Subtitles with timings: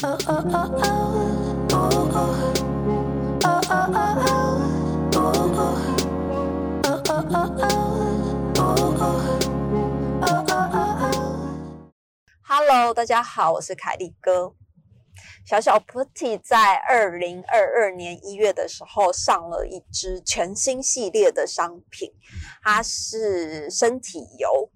[0.00, 0.14] Hello，
[12.94, 14.54] 大家好，我是凯利哥。
[15.44, 22.12] 小小 Putty 在二零二二年一月的时候上了一支全新系列的商品，
[22.62, 24.67] 它是身体油。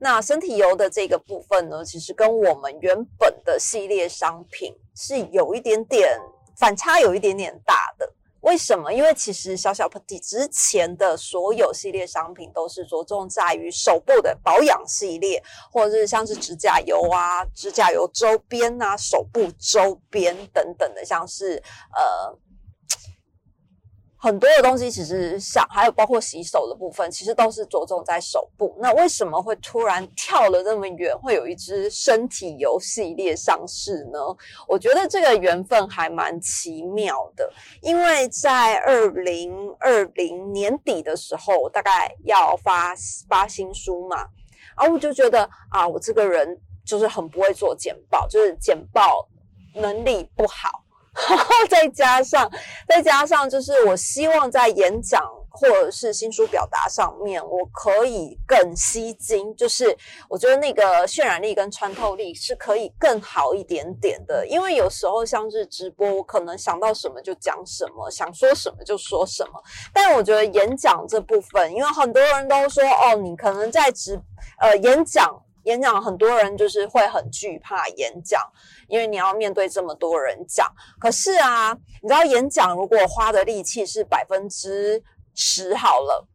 [0.00, 6.16] 那身体油的这个部分呢，其实跟我们原本的系列商品是有一点点
[6.56, 8.08] 反差，有一点点大的。
[8.42, 8.92] 为什么？
[8.92, 15.42] 因为其实小小 Putty 之前的所有系列商品都是着重在于手部的保养系列，
[15.72, 21.62] 或者是像是指甲油啊、指甲油周边啊、手部周边等等的，像是
[21.94, 22.38] 呃。
[24.20, 28.76] 很多的东西其实像，还有包括洗手的部分，其实都是着重在手部。
[28.80, 34.18] 那为什么会突然跳了那么远，会有一支身体油系列上市呢？
[34.66, 37.48] 我觉得这个缘分还蛮奇妙的，
[37.80, 42.92] 因为在二零二零年底的时候，大概要发
[43.28, 44.26] 发新书嘛，
[44.76, 49.28] 然后我就觉得啊，我这个人就是很不会做简报，就是简报
[49.74, 50.82] 能力不好。
[51.28, 52.50] 然 后再加上，
[52.86, 59.54] 再加上，就是我希望在演讲或者是新书表达上面，我可以更吸睛。
[59.56, 59.96] 就是
[60.28, 64.46] 我觉得那个渲染力跟穿透力是可以更好一点点的。
[64.46, 69.60] 因为有时候像是直播，我可能想到什么就讲什么，想说什么就说什么。
[69.92, 74.20] 但我觉得演讲这部分，因为很多人都说，哦，你可能在直
[74.60, 75.42] 呃演讲。
[75.68, 78.40] 演讲很多人就是会很惧怕演讲，
[78.88, 80.66] 因为你要面对这么多人讲。
[80.98, 85.02] 可是啊，你知道演讲如果花的力气是百分之
[85.34, 86.26] 十好了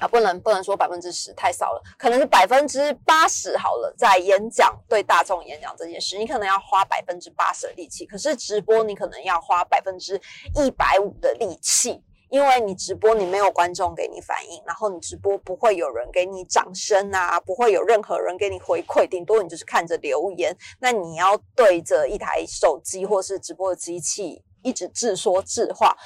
[0.00, 3.94] 啊，不能不能说百分之十太少了，可能是百分之八十好了。
[3.96, 10.20] 在演讲对大众演讲这件事，你可能要花百分之八十的力气，可是直播你可能要花百分之
[10.56, 12.02] 一百五的力气。
[12.28, 20.56] 因为你直播，你没有观众给你反应，然后你直播不会有人给你掌声啊，不会有任何人给你回馈，顶多你就是看着留言。
[20.80, 25.96] 那你要对着一台手机或是直播的机器一直自说自话，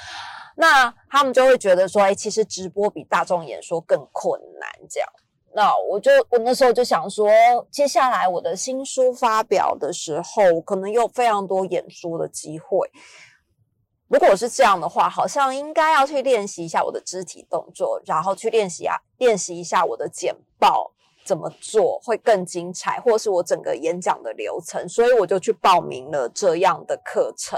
[0.57, 4.69] 那他们就会觉得说，哎，其实直播比大众演说更困难。
[4.91, 5.09] 这样，
[5.55, 7.31] 那我就我那时候就想说，
[7.71, 12.91] 接下来我的新书发表的时候，可能有非常多演说的机会。
[14.11, 20.91] 如果是这样的话，好像应该要去练习一下我的肢体动作，然后去练习啊，练习一下我的简报
[21.25, 24.89] 怎么做会更精彩，或是我整个演讲的流程。
[24.89, 27.57] 所以我就去报名了这样的课程。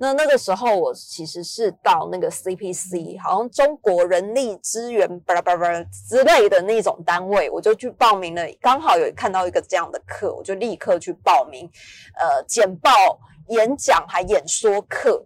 [0.00, 8.42] 那那个时候我其实是到那个 CPC，好像中国人力资源巴拉巴拉之类的那种单位，我就去报名了。
[8.60, 11.70] 刚好有看到一个这样的课，我就立刻去报名。
[12.18, 12.90] 呃，简报、
[13.50, 15.24] 演讲还演说课。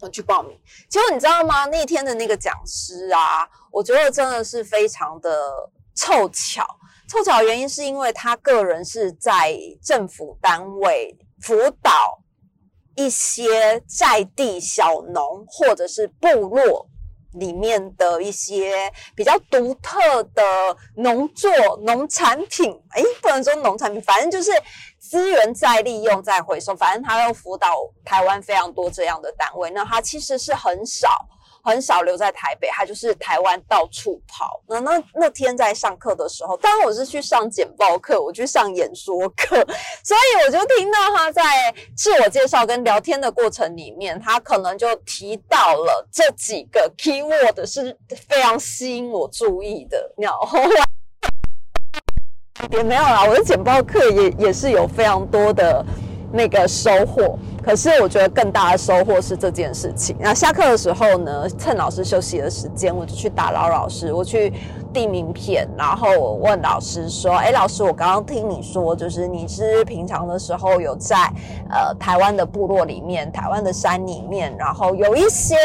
[0.00, 1.66] 我去报名，结果你知道吗？
[1.66, 5.52] 那天的那个讲师啊，我觉得真的是非常的
[5.94, 6.66] 凑巧。
[7.08, 12.22] 凑巧原因是因为他个人是在政府单位辅导
[12.96, 16.86] 一些在地小农或者是部落
[17.32, 20.42] 里面的一些比较独特的
[20.96, 21.50] 农作
[21.82, 22.70] 农产品。
[22.90, 24.50] 哎，不能说农产品，反正就是。
[25.00, 29.70] 资源再利用、再回收，反正他要辅导台湾非常多这样的单位。
[29.70, 31.08] 那他其实是很少、
[31.62, 34.60] 很少留在台北，他就是台湾到处跑。
[34.66, 39.56] 那那那天在上课的时候，当我是去上简报课，我去上演说课，
[40.04, 41.42] 所以我就听到他在
[41.96, 47.96] 自我介绍跟聊天的过程里面，他可能就提到了这几个 key word 是
[48.28, 50.12] 非常吸引我注意的。
[50.16, 50.58] 然后。
[52.72, 55.84] 也没有啦，我的简报课也也是有非常多的
[56.32, 57.38] 那个收获。
[57.62, 60.16] 可是我觉得更大的收获是这件事情。
[60.18, 64.52] 那下课的时候呢，趁老师休息的时间，我就去打扰老师，我去
[64.92, 71.16] 递名片，然后我问老师说：“哎，老师，我刚刚听你说，就是你是平常的时候有在
[71.70, 75.56] 呃台湾的部落里面、台湾的山里面，然后有一些。”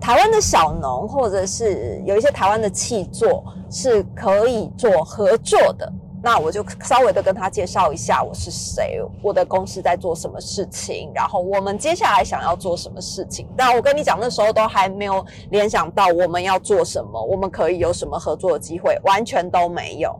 [0.00, 5.90] 台湾的小农，或者是有一些台湾的气作是可以做合作的。
[6.24, 13.46] 那我就稍微的跟他介绍一下我是谁，我的公司在做什么事情，然后我们接下来想要做什么事情。
[13.54, 20.18] 但我跟你讲，那时候都还没有联想到我们要做什么，我们可以有什么合作的机会，完全都没有。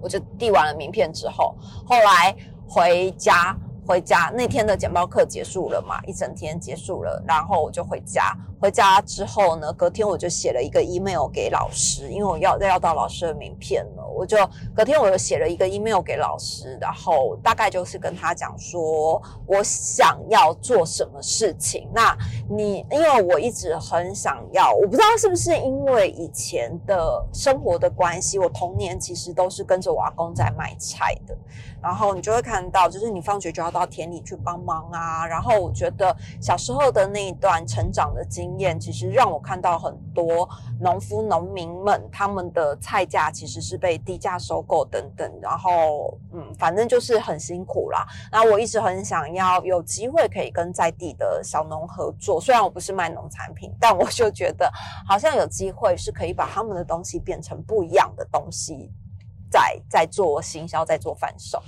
[0.00, 2.34] 我就递完了名片之后，后来
[2.66, 3.54] 回家。
[3.86, 6.00] 回家那天的简报课结束了嘛？
[6.06, 8.32] 一整天结束了，然后我就回家。
[8.60, 13.99] 回家之后呢，隔天我就写了一个 email 给老师，因为我要要到老师的名片了。
[14.14, 14.36] 我就
[14.74, 21.88] 隔天我又写了一个 email 给老师，然后大概就是跟他讲说，我想要做什么事情。
[21.94, 22.16] 那
[22.48, 31.36] 你因为我一直很想要，我不知道是不是因为以前的生活的关系，我童年其实都是跟着我阿公在卖菜的。
[31.82, 35.26] 然后你就会看到，就是你放学就要到田里去帮忙啊。
[35.26, 40.46] 然后我觉得小时候的那一段成长的经验，其实让我看到很多
[40.78, 45.38] 农夫农民们他们的菜价其实是被低价收购等等。
[45.40, 48.06] 然后嗯，反正就是很辛苦啦。
[48.32, 54.70] 那我一直很想要有机会可以跟在地的小农合作，虽然我不是卖农产品，但我就觉得
[55.06, 58.90] 好像有机会是可以把他们的东西变成不一样的东西。
[59.50, 61.60] 在在做行销，在做贩售，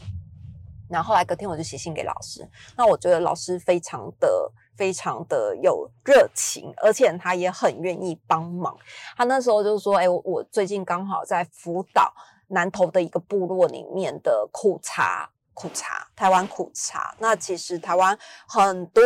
[0.88, 2.48] 然后后来隔天我就写信给老师。
[2.76, 8.76] 那我觉得老师非常的非常的有热情，而且他也很愿意帮忙。
[9.16, 12.12] 他那时候就说：“哎，我最近刚好在辅导
[12.48, 17.14] 南投的一个部落里面的苦茶，苦茶，台湾苦茶。
[17.18, 19.02] 那其实台湾很多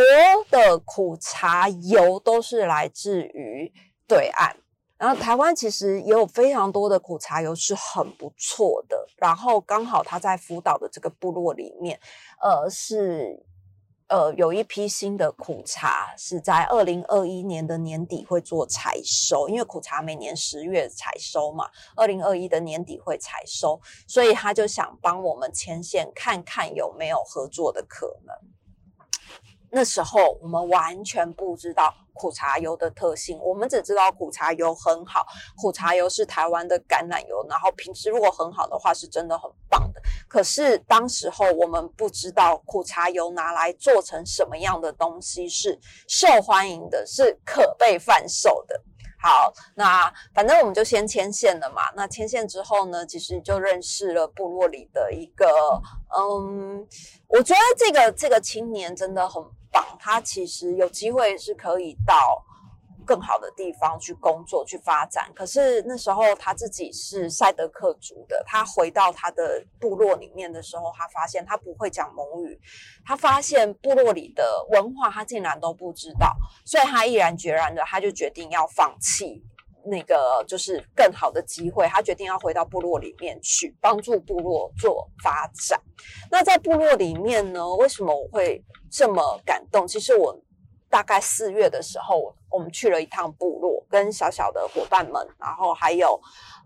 [0.51, 3.73] 的苦茶油都是来自于
[4.07, 4.57] 对岸。”
[4.99, 12.01] 然后台湾其实也有非常多的苦茶油是很不错的，然后刚好他在福岛的这个部落里面，
[12.41, 13.45] 呃，是
[14.08, 28.35] 呃有一批新的苦茶是在二零二一年的年底会做采收，因为苦茶每年十月采收嘛，二零二一的年底会采收，所以他就想帮我们牵线看看有没有合作的可能。
[29.70, 32.06] 那时候我们完全不知道。
[32.17, 35.27] 苦茶油的特性，我们只知道苦茶油很好，
[35.57, 40.01] 苦茶油是台湾的橄榄油，然后品质如果很好的话，是真的很棒的。
[40.27, 45.79] 可是当时候我们不知道苦茶油拿来做成什么样的东西是
[46.09, 48.83] 受欢迎的，是可被贩售的。
[49.26, 51.82] 好，那反正我们就先牵线了嘛。
[51.96, 55.49] 那牵线之后呢，其实就认识了部落里的一个，
[56.17, 56.87] 嗯，
[57.26, 59.43] 我觉得这个这个青年真的很
[59.73, 59.84] 棒。
[59.99, 62.40] 他其实有机会是可以到
[63.06, 65.32] 更好的地方去工作、去发展。
[65.35, 72.61] 可是那时候他自己是赛德克族的，他回到他的部落里面的时候，他发现他不会讲蒙语，
[73.05, 79.43] 他发现部落里的文化他竟然都不知道，所以他毅然决然的，他就决定要放弃
[79.85, 85.81] 那个就是更好的机会，他决定要回到部落里面去帮助部落做发展。
[86.31, 88.62] 那在部落里面呢，为什么我会？
[88.88, 90.41] 这么感动，其实我
[90.88, 96.21] 大概四月的时候，我们去了一趟部落，跟小小的伙伴们，然后还有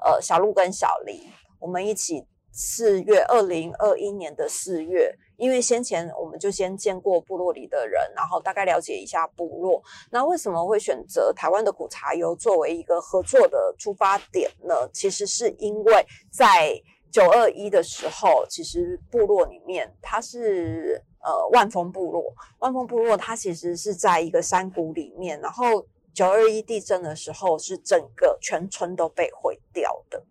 [0.05, 1.28] 呃小鹿跟小黎，
[1.58, 9.82] 我们一起四月二零二一年的四月，因为先前我们就先见过部落里的人，然后大概了解一下部落。
[10.11, 14.88] 那为什么会选择台湾的苦茶油作为一个合作的出发点呢？
[14.93, 16.81] 其实是因为在
[17.11, 21.05] 九二一的时候，其实部落里面它是。
[21.22, 30.22] 呃，万丰部落，万丰部落它其实是在一个山谷里面，然后九二一地震的时候，是整个全村都被毁掉的。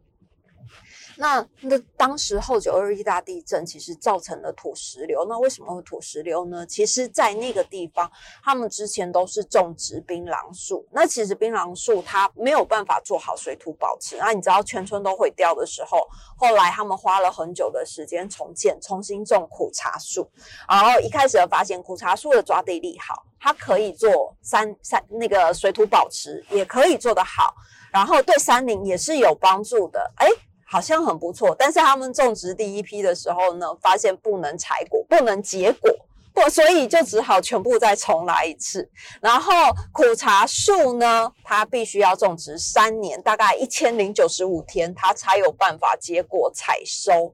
[1.20, 6.66] 那那当时候九二一大地震其实造成了土石流，那为什么会土石流呢？
[6.66, 8.10] 其实，在那个地方，
[8.42, 14.16] 他们之前都是种植槟榔树，那其实槟榔树它没有办法做好水土保持。
[14.16, 16.08] 那你知道全村都毁掉的时候，
[16.38, 20.26] 后来他们花了很久的时间重建，重新种苦茶树，
[20.70, 27.54] 然后一开始发现苦茶树的抓地力好，它可以做山山那个水土保持，也可以做得好，
[27.92, 30.30] 然后对山林也是有帮助的，哎。
[30.72, 35.92] 好像很不错，但是他们种植第一批的时候呢，发现不能采果，不能结果，
[36.32, 38.88] 不，所以就只好全部再重来一次。
[39.20, 39.52] 然后
[39.92, 47.34] 苦茶树呢，它必须要种植三年，大概一千零九十五天，它才有办法结果采收。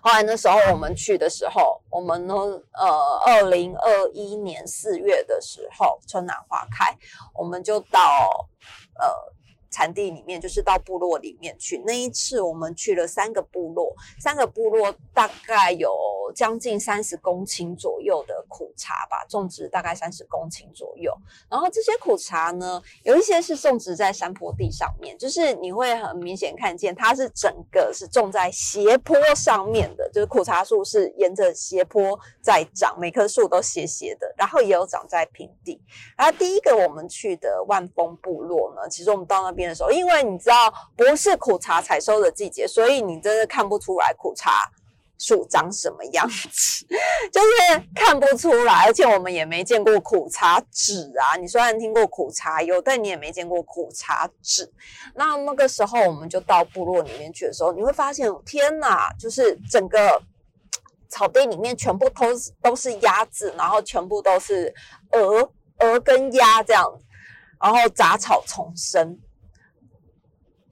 [0.00, 6.96] 后来那时候我们去的时候，我们呢，呃，二零二一年四月的时候，春暖花开，
[7.34, 8.48] 我们就到
[9.00, 9.34] 呃。
[9.74, 11.82] 产地里面就是到部落里面去。
[11.84, 15.90] 那一次我们去了三个部落，三个部落大概有
[16.32, 21.12] 将近三十公顷左右的苦茶吧，种植大概三十公顷左右。
[21.50, 34.32] 然后这些苦茶呢，有一些是种植在山坡地上面，就是你会很明显看见它是整个是种在斜坡上面的，就是苦茶树是沿着斜坡在长，每棵树都斜斜的。
[34.38, 35.82] 然后也有长在平地。
[36.16, 39.63] 然后第一个我们去的万丰部落呢，其实我们到那边。
[39.68, 44.50] 的时候，因为你知道不是苦茶采收的季节，所以你真的看不出来苦茶
[45.16, 46.84] 树长什么样子，
[47.32, 51.36] 就是看不出来，而且我们也没见过苦茶籽啊。
[51.36, 54.70] 你虽然听过苦茶油，但你也没见过苦茶籽。
[55.14, 60.20] 那那个时候我们就到部落里面去的时候，你会发现，天哪，就是整个
[61.08, 64.74] 草地里面全部都是都是鸭子，然后全部都是
[65.12, 66.84] 鹅鹅跟鸭这样，
[67.62, 69.18] 然后杂草丛生。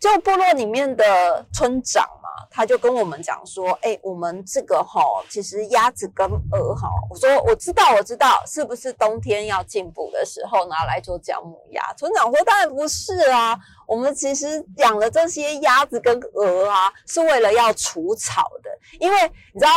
[0.03, 13.57] 就部落里面的村长嘛，他就跟我们讲说：“哎，我们这个哈，其实鸭子跟鹅哈，我说我知道，我知道，是不是冬天要进补的时候拿来做姜母鸭？”村长说：“当然不是啊，
[13.87, 19.17] 我们其实养了这些鸭子跟鹅啊，是为了要除草的，因为
[19.55, 19.71] 你知道。”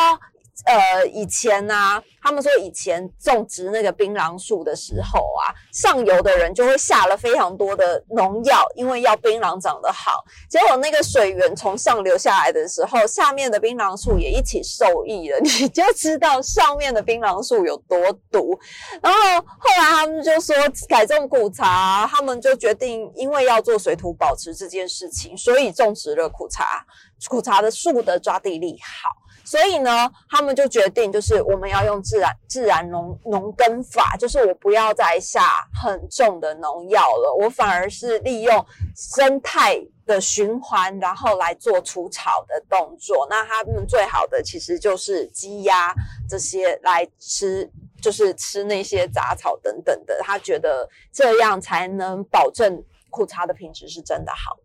[0.64, 10.24] 呃，以前呢，他们说以前种植那个槟榔树的时候啊，上游的人就会下了非常多的农药，因为要槟榔长得好。
[10.50, 18.58] 结果那个水源从上流下来的时候，下面的槟榔树也一起受益了， 你就知道上面的槟榔树有多毒。
[19.04, 20.56] 然后后来他们就说
[20.88, 26.86] 改种苦茶，他们就决定，因为要做水土保持这件事情，所以种植了苦茶。
[27.30, 29.10] 苦茶的树的抓地力好。
[29.46, 35.42] 所以呢，他们就决定，就是我们要用自然自然农农耕法，就是我不要再下
[35.80, 43.28] 很重的农药了，我反而是利用生态的循环，然后来做除草的动作。
[43.30, 45.94] 那他们最好的其实就是鸡鸭
[46.28, 47.70] 这些来吃，
[48.02, 50.20] 就是吃那些杂草等等的。
[50.24, 54.58] 他觉得这样才能保证苦茶的品质是真的好。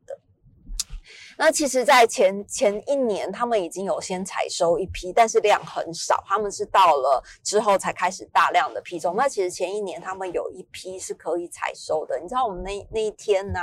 [1.41, 6.23] 那其实，在前前一年，他们已经有先采收一批，但是量很少。
[6.27, 9.15] 他们是到了之后才开始大量的批种。
[9.17, 12.21] 那其实前一年他们有一批是可以采收的。
[12.21, 13.59] 你知道，我们那那一天呢，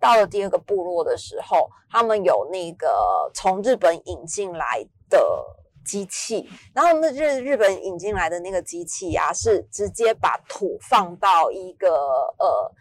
[0.00, 5.24] 到了第二个部落的时候，他们有那个从日本引进来的
[5.84, 11.94] 机器，然后那日日本引进来的那个机器呀，是直接把土放到一个
[12.40, 12.74] 呃。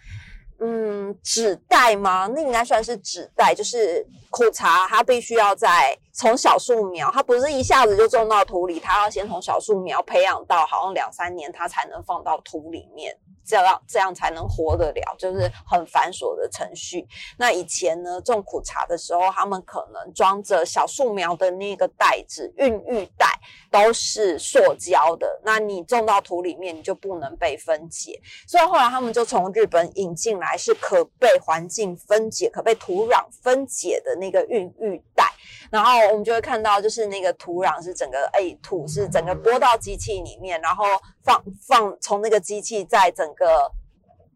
[0.62, 2.28] 嗯，纸袋吗？
[2.34, 13.16] 那应该算是纸袋，就是苦茶，它必须要在从小树苗，它不是一下子就种到土里，它要先从小树苗培养到好像两三年，它才能放到土里面。
[13.50, 17.08] 这样这样才能活得了，就是很繁琐的程序。
[17.40, 23.28] 那以前呢，种苦茶的时候，他们可能装着小树苗的那个袋子，孕育袋
[23.72, 25.42] 都是塑胶的。
[25.44, 28.22] 那你种到土里面，你就不能被分解。
[28.48, 35.34] 所以后来他们就从日本引进来，是可被环境分解、可被土壤分解的那个孕育袋。
[35.72, 40.86] 然后我们就会看到，就是那个土壤是整个哎土是整个拨到机器里面，然后
[41.24, 43.72] 放放从那个机器在整个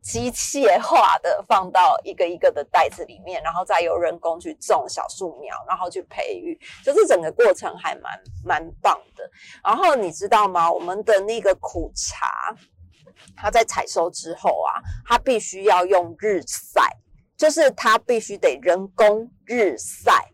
[0.01, 8.11] 机械化的放到一个一个的袋子里面，然后再由人工去种小树苗，然后去培育，就是整个过程还蛮
[8.45, 9.27] 蛮棒的。
[9.63, 10.71] 然后你知道吗？
[10.71, 12.55] 我们的那个苦茶，
[13.35, 16.81] 它在采收之后啊，它必须要用日晒，
[17.37, 20.29] 就是它必须得人工日晒。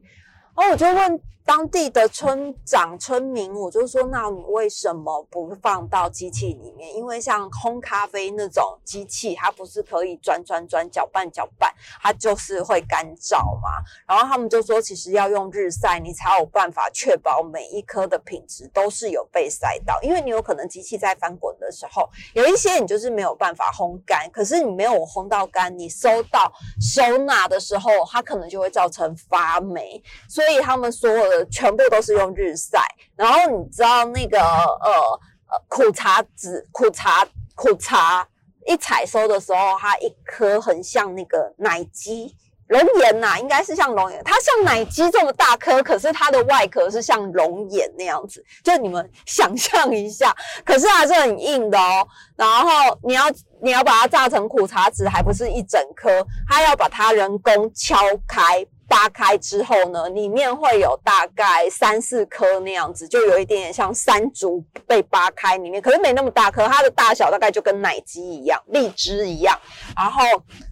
[0.60, 6.96] 哦我就问当地的村长、村民，我就说：那你为什么不放到机器里面？
[6.96, 13.82] 因为像烘咖啡那种机器，它不是可以转转转、搅拌搅拌，它就是会干燥嘛。
[14.08, 20.00] 然后他们就说，其实要用日晒，你才有办法确保每一颗的品质都是有被晒到。
[20.03, 30.00] 因为你有可能机器在翻滚的时候，有一些你就是没有办法烘干，可是你没有烘到干，你收到收纳的时候，它可能就会造成发霉。
[30.29, 30.60] 所以。
[30.60, 32.79] 他们所有的全部都是用日晒，
[33.15, 34.91] 然后你知道那个呃
[35.48, 38.27] 呃苦茶籽苦茶苦茶
[38.65, 42.36] 一采收的时候，它一颗很像那个奶鸡
[42.67, 52.08] 龙眼呐，应该是像龙眼，它像奶鸡这么大颗，可是它的外壳是像龙眼那样子，就你们想象一下，可是还是很硬的哦。
[52.36, 52.69] 然后
[53.03, 53.24] 你要
[53.62, 58.63] 你要把它榨成苦茶籽，还不是一整颗，它要把它人工敲开。
[58.89, 69.58] 扒开之后呢，里面会有大概三四颗那样子，就有一点点像山竹被扒开里面，可是没那么大颗，它的大小大概就跟奶鸡一样，荔枝一样，
[69.96, 70.24] 然后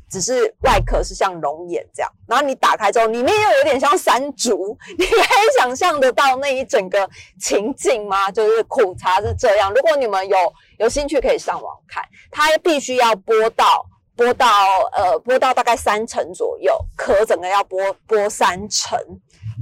[0.10, 7.08] 只是外壳是像龙眼这样，然后你打开之后，里面又有点像山竹，你可以想象得到那一整个
[7.40, 8.32] 情景吗？
[8.32, 10.38] 就是苦茶是这样，如果你们有
[10.80, 13.86] 有兴趣可以上网看，它必须要播到。
[14.18, 14.48] 剥到
[14.94, 19.00] 呃，剥到大概三成左右，壳整个要剥剥三层，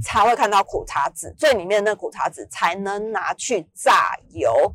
[0.02, 4.72] 才会看到苦茶籽，最里面那苦茶籽才能拿去榨油。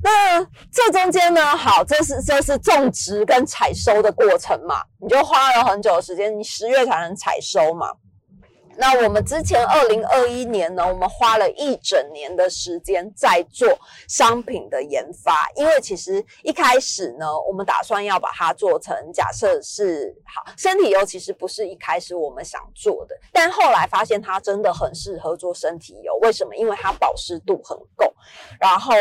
[0.00, 7.90] 那这中间呢，好，这是这是种植跟采收的过程嘛，你就花了很久的时间，你十月才能采收嘛。
[8.80, 13.68] 那我们之前二零二一年呢，我们花了一整年的时间在做
[14.08, 26.54] 商品的研发，因为其实一开始呢，我们打算要把它做成假设是好身体油，其实不是一开始我们想做的，但后来发现它真的很适合做身体油，为什么？
[26.54, 28.14] 因为它保湿度很够，
[28.60, 28.94] 然后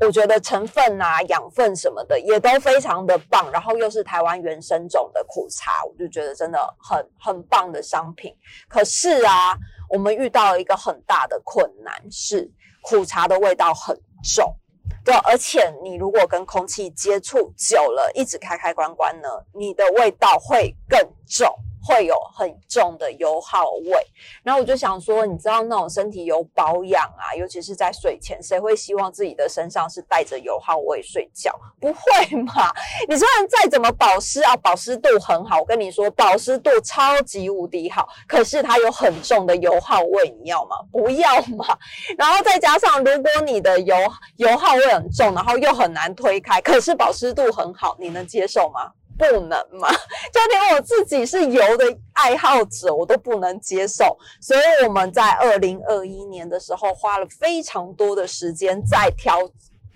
[0.00, 8.34] 我觉得成分啊、养分什么的也都非常的棒，然后又是台湾原生种的苦茶，我就觉得真的很很棒的商品。
[8.68, 9.19] 可是。
[9.20, 9.54] 是啊，
[9.90, 12.50] 我们遇到了一个很大的困难，是
[12.82, 14.56] 苦茶的味道很重，
[15.04, 21.54] 对，而且你如果跟空气接触久了，一直开开关关呢，你的味道会更重。
[21.82, 24.06] 会有很重的油耗味，
[24.42, 31.50] 然后我就想说，你知道那种身体油保养啊，尤其是在睡前，谁会希望自己的身上是带着油耗味睡觉？
[31.80, 32.72] 不会嘛？
[33.08, 40.76] 你虽然再怎么保湿啊，保湿度很好，我跟你说，保湿度超级无敌好，可是它有很重的油耗味，你要吗？
[40.92, 41.76] 不要嘛。
[42.18, 43.96] 然后再加上，如果你的油
[44.36, 48.92] 油耗味很重，然后又很难推开，可是保湿度很好，你能接受吗？
[49.20, 49.88] 不能嘛？
[50.32, 51.84] 就连我自己是油的
[52.14, 54.18] 爱好者，我都不能接受。
[54.40, 59.38] 所以我们在二零二一年的时候，花了非常多的时间在调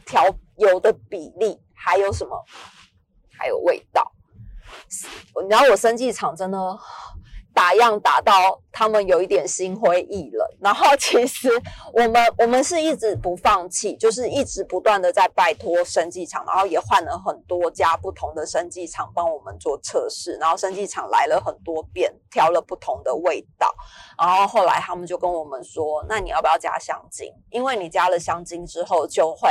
[0.04, 0.22] 调
[0.56, 2.36] 油的比例，还有什么？
[3.38, 4.12] 还有味道。
[5.42, 6.58] 你知道我生技场真的。
[7.54, 11.49] 打样打到他们有一点心灰意冷，然后其实
[11.92, 23.73] 我们 我们是一直不放弃，就是一直不断的在拜托生技厂，然后也换了很多家不同的生技厂帮我们做测试，然后生技厂来了很多遍，挑了不同的味道，
[24.18, 27.32] 然后后来他们就跟我们说，那你要不要加香精？
[27.50, 29.49] 因为你加了香精之后就会。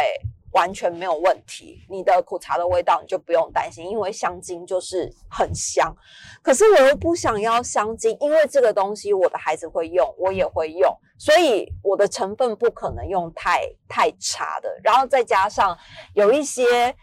[0.53, 5.95] 完全没有问题，你的苦茶的味道你就不用担心，因为香精就是很香。
[6.41, 14.79] 可是我又不想要香精，因为这个东西我的孩子会用，我也会用，所以我的成分不可能用太太差的。
[14.83, 15.77] 然后再加上
[16.13, 16.95] 有一些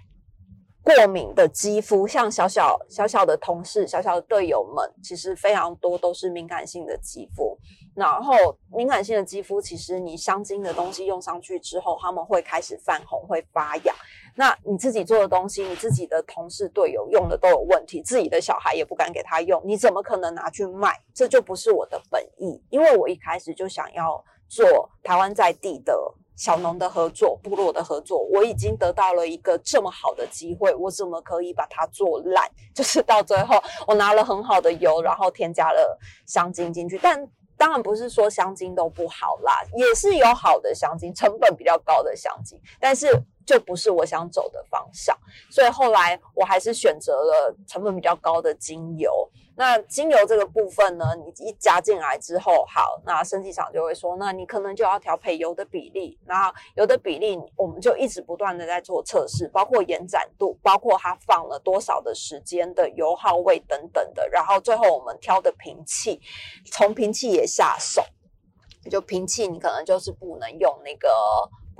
[0.82, 7.49] 过敏的肌肤，像小小小小的同事、小小的队友们，其实非常多都是敏感性的肌肤。
[7.94, 8.34] 然后
[8.72, 13.94] 敏感性的肌肤，其实你香精的东西用上去之后，他们会开始泛红、会发痒。
[14.36, 20.98] 那你自己做的东西，你自己的同事、队友用的都有问题，自己的小孩也不敢给他用，你怎么可能拿去卖？
[21.12, 22.62] 这就不是我的本意。
[22.70, 25.92] 因为我一开始就想要做台湾在地的
[26.36, 32.48] 小农的合作、部落的合作，我已经得到了一个这么好的机会，我怎么可以把它做烂？
[32.72, 37.28] 就是到最后，我拿了很好的油，然后添加了香精进去，但。
[37.60, 43.06] 当然不是说香精都不好啦，也是有好的香精，成本比较高的香精，但是
[43.50, 45.18] 就不是我想走的方向，
[45.50, 49.10] 所以后来我还是选择了成本比较高的精油。
[49.56, 66.20] 那精油这个部分呢，你一加进来之后，好，那生技厂就会说，那你可能就要调配油的比例，然后油的比例，我们就一直不断的在做测试，包括延展度，包括它放了多少的时间的油耗位等等的，然后最后我们挑的瓶器，
[66.70, 68.00] 从瓶器也下手，
[68.88, 71.08] 就瓶器你可能就是不能用那个。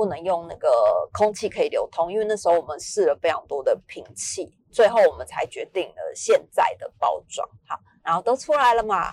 [0.00, 0.70] 不能用那个
[1.12, 7.46] 空气可以流通，因为那时候我们试了非常多的瓶器，最后我们才决定了现在的包装。
[7.68, 9.12] 好，然后都出来了嘛？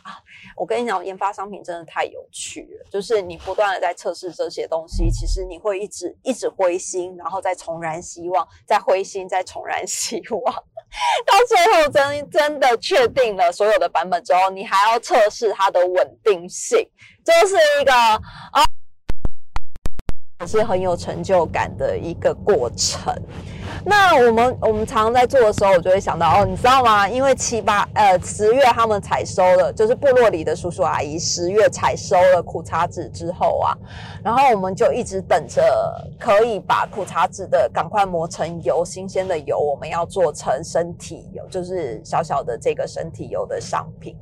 [0.55, 10.55] 我跟你讲，研发商品真的太有趣了，就是你不断的在测试这些东西，其实你会一直一直灰心，然后再重燃希望，再灰心，再重燃希望，
[11.27, 16.89] 到最后真真的确定了所有的版本之后，你还要测试它的稳定性，
[17.25, 18.63] 这是一个啊。
[20.45, 23.11] 是很有成就感的一个过程。
[23.83, 27.09] 那我们我们常常在做的时候，我就会想到哦，你知道吗？
[27.09, 33.75] 因为七八呃十月他们采收了，就是部落里的叔叔阿姨十月采收了苦茶籽之后啊，
[34.23, 44.15] 然后我们就一直等着可以把苦茶籽的赶快磨成油，新鲜的油，我们要做成身体油，就是小小的这个身体油的商品，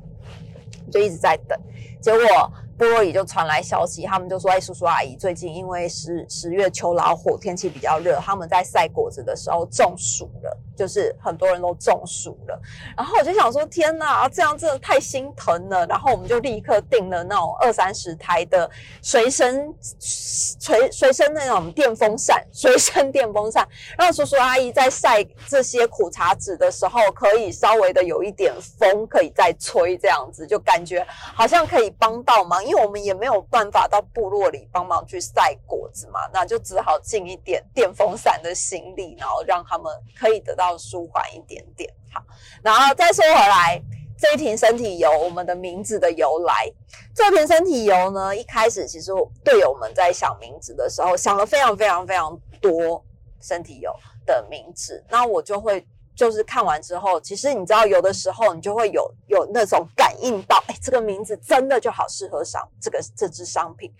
[0.90, 1.58] 就一直在等，
[2.00, 2.50] 结果。
[2.78, 12.60] 部落里就传来消息，他们就说：“哎，叔叔阿姨，最近因为十十月秋老虎，天气比较热，他们在晒果子的时候中暑了，就是很多人都中暑了。”
[12.96, 18.70] 然后我就想说：“天哪，这样真的太心疼了。”然后我们就立刻订了那种二三十台的
[19.02, 23.66] 随身随随身那种电风扇， 随身电风扇，
[23.98, 32.64] 让叔叔阿姨在晒这些苦茶籽的时候，可以稍微的有一点风可以再吹，这样子就感觉好像可以帮到忙。
[32.64, 41.92] 因为我们也没有办法到部落里帮忙去晒果子嘛，那就只好进一点电风扇的行李，然后让他们可以得到要舒缓一点点。
[42.12, 42.22] 好，
[42.62, 43.80] 然后再说回来，
[44.18, 46.70] 这一瓶身体油，我们的名字的由来。
[47.14, 49.10] 这瓶身体油呢，一开始其实
[49.44, 53.04] 队友们在想名字的时候，想了非常非常非常多
[53.40, 53.90] 身体油
[54.26, 55.02] 的名字。
[55.08, 63.92] 那我就会就是看完之后，其实你知道，有的时候你就会有有那种感应到，哎，这个名字真的就好适合商这个这支商品。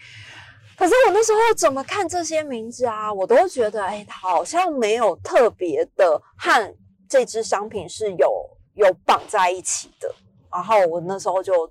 [0.76, 6.76] 可是我那时候怎么看这些名字啊，我都觉得，哎，好像没有特别的和
[7.08, 8.50] 这支商品是有。
[8.76, 10.14] 有绑在一起的，
[10.52, 11.66] 然后我那时候就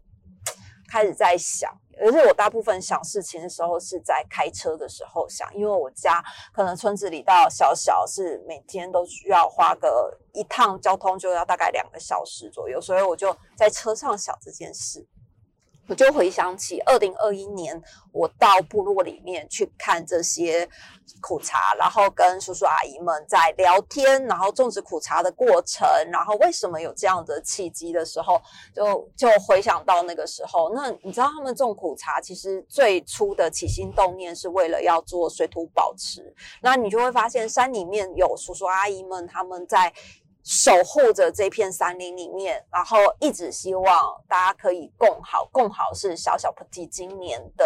[0.90, 6.20] 开始在想，而且我大部分想事情的时候是在开车的时候想，因为我家
[6.52, 15.08] 可能村子里到小小是每天都需要花个一趟交通就要大概两个小时左右，所以我就在车上想这件事。
[15.88, 17.80] 我就回想起二零二一年，
[18.12, 20.68] 我到部落里面去看这些
[21.22, 28.42] 苦茶，然后跟叔叔阿姨们在聊天，然后种植苦茶的过程，然后为什么有这样的契机的时候，
[28.74, 30.74] 就就回想到那个时候。
[30.74, 36.34] 那你知道他们种苦茶，其实最初的起心动念是为了要做水土保持。
[36.62, 39.94] 那你就会发现山里面有叔叔阿姨们他们在。
[40.46, 47.66] 守护着这片山林里面，然后一直希望大家可以共好，共好是小小 Petit 今年的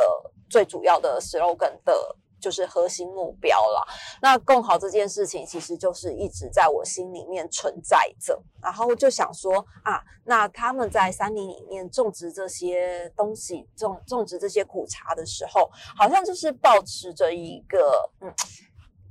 [0.50, 3.86] 最主要的 slogan 的，就是核心目标了。
[4.22, 8.42] 那共好这件事情，其实就是一直在我心里面存在着。
[8.63, 18.34] 然后就想说啊，那他们在山林里面种植这些东西，种种植这些苦茶的时候，好像就是保持着一个嗯。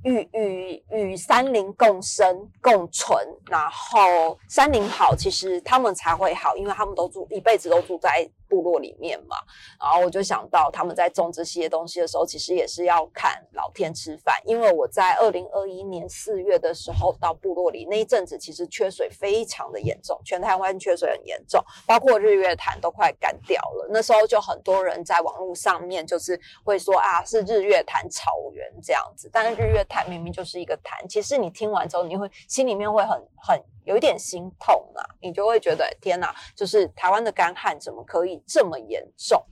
[0.05, 3.19] 与与与山林共生共存，
[3.51, 8.29] 然后山林好，其实他们才会好，因为他们都住一辈子都住在。
[8.49, 9.37] 部落里面嘛，
[9.81, 14.41] 然后我就想到他们在种这些东西的时候，其实也是要看老天吃饭。
[14.45, 23.89] 因为我在二零二一年四月的时候到部落里那一阵子，其实缺水非常的严重，全台湾缺水很严重，包括日月潭都快干掉了。
[23.91, 31.07] 那时候就很多人在网络上面就是会说啊，是日月潭草原这样子，但是日月潭明明就是一个潭。
[31.09, 33.63] 其实你听完之后，你会心里面会很很。
[33.85, 39.45] 有一点心痛啊，你就会觉得天哪，就是台湾的干旱怎么可以这么严重，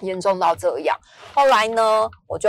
[0.00, 0.98] 严重到这样？
[1.34, 2.48] 后来呢，我就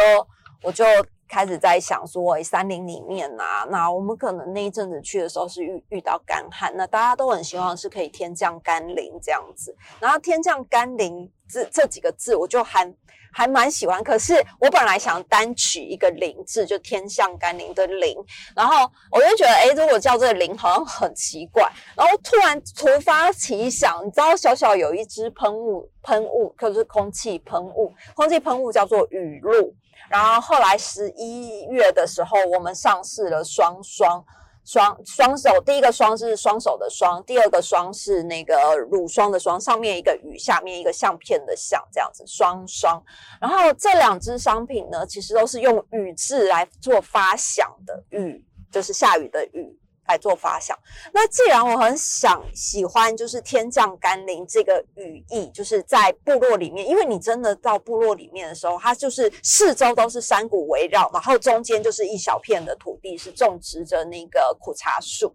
[0.62, 0.84] 我就
[1.28, 12.94] 开始在想说，哎，山林里面啊，那我们可能那一阵子去的时候是遇遇到干旱，那大家都很希望是可以天降甘霖这样子，然后天降甘霖这这几个字，我就还。
[13.38, 18.16] 还蛮喜欢，可是我本来想单取一个“灵”字，就天降甘霖的“灵”，
[18.56, 21.70] 然后我就觉得，哎，如果叫这个“灵”好像很奇怪。
[21.98, 29.76] 然后突然突发奇想，你知道，小小有一支喷雾，喷雾可是空气喷雾，空气喷雾叫做雨露。
[30.10, 34.26] 然后后来十一月的时候，我们上市了双双。
[34.68, 43.00] 双双手，第一个双是双手的双，第二个双是那个乳霜的霜，上面一个雨，下面一个相片的相，这样子双双。
[43.40, 49.80] 然后这两支商品呢，其实都是用雨字来做发想的，雨就是下雨的雨。
[50.08, 50.78] 来做发想。
[51.14, 65.34] 那既然我很想喜欢，就是天降甘霖这个语义，就是在部落里面，因为你真的到部落里面的时候，它就是四周都是山谷围绕，然后中间就是一小片的土地是种植着那个苦茶树，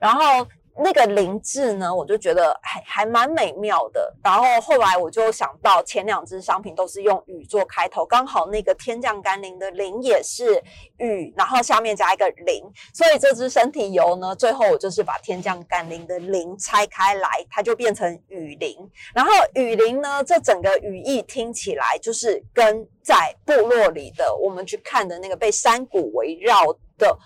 [0.00, 0.46] 然后。
[0.80, 4.14] 那个灵字呢，我就觉得还还蛮美妙的。
[4.22, 10.62] 然后后来我就想到前两支商品都是用雨做开头，刚好那个天降甘霖的霖也是
[10.98, 12.64] 雨，然后下面加一个灵，
[12.94, 18.76] 所以这支身体油呢，最后我就是把天降甘霖的霖拆开来，它就变成雨灵。
[19.14, 26.64] 然后雨灵呢，这整个语义听起来就是跟在部落里的我们去看的那个被山谷围绕
[26.96, 27.18] 的。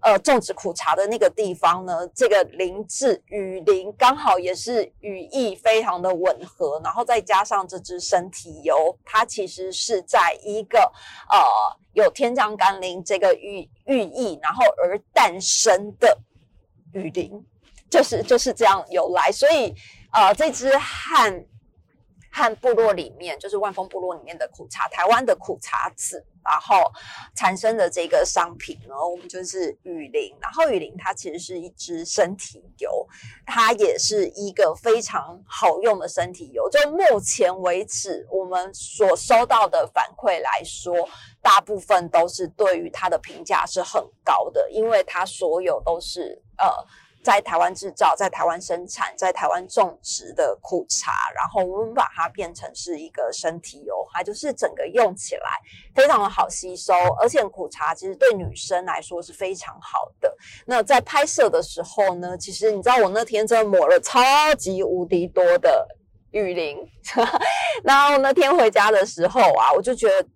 [0.00, 10.78] 呃，种植苦茶的那个地方呢，这个林质雨林刚好也是语义非常的吻合，然后再加上这支身体油，它其实是在一个
[11.30, 11.38] 呃
[11.92, 16.16] 有天降甘霖这个寓寓意，然后而诞生的
[16.92, 17.44] 雨林，
[17.90, 19.74] 就是就是这样由来，所以
[20.12, 21.44] 呃这支汉。
[22.38, 26.84] 看部落里面，就是万丰部落里面的苦茶，台湾的苦茶籽，然后
[27.34, 30.32] 产生的这个商品呢，我们就是雨林。
[30.40, 33.04] 然后雨林它其实是一支身体油，
[33.44, 36.70] 它也是一个非常好用的身体油。
[36.70, 40.94] 就目前为止，我们所收到的反馈来说，
[41.42, 46.68] 大部分都是对于它的评价是很高的，因为它所有都是呃。
[47.22, 55.42] 在台湾制造，在台湾生产，在台湾种植的苦茶，然后我们把它变成是一个身体油，它就是整个用起来
[55.94, 60.34] 非常的好吸收，而且苦茶其实对女生来说是非常好的。
[60.66, 64.20] 那在拍摄的时候呢，其实你知道我那天真的抹了超
[64.54, 65.86] 级无敌多的
[66.30, 66.78] 雨林，
[67.84, 70.26] 然后那天回家的时候啊，我就觉得。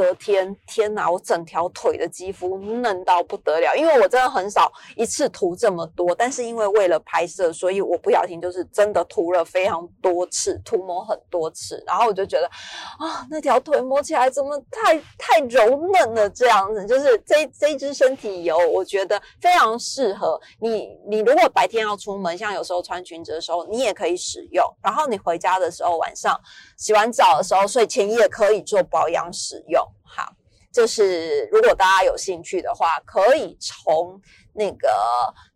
[0.00, 1.10] 隔天，天哪！
[1.10, 16.30] 我整条腿的肌肤嫩到不得了，因为我真的很少一次涂这么多，但是因为为了拍摄，所以我不小心就是真的涂了非常多次，涂抹很多次，然后我就觉得啊，那条腿摸起来怎么太太柔嫩了？
[16.30, 20.98] 这样子，就是 这这支身体油，我觉得非常适合你。
[21.06, 24.64] 你如果白天要出门，像有时候穿裙子的时候，你也可以使用。
[24.82, 26.40] 然后你回家的时候，晚上
[26.78, 29.86] 洗完澡的时候，睡前也可以做保养使用。
[30.02, 30.32] 好，
[30.72, 34.20] 就是如果大家有兴趣的话，可以从
[34.52, 34.88] 那个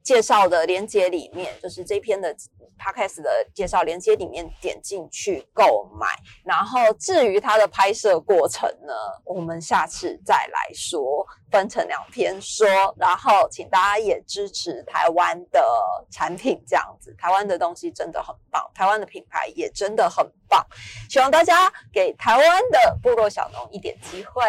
[0.05, 2.33] 介绍的链接里面，就是这篇的
[2.79, 6.07] podcast 的介绍链接里面点进去购买。
[6.45, 8.93] 然后至于它的拍摄过程呢，
[9.25, 12.67] 我们下次再来说，分成两篇说。
[12.99, 15.65] 然后请大家也支持台湾的
[16.11, 20.63] 产品，这样子，台湾的东西真的很棒，台湾的品牌也真的很棒。
[21.09, 24.43] 希望大家给台湾的部落小农一点机会。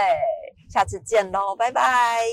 [0.70, 2.26] 下次见喽，拜拜。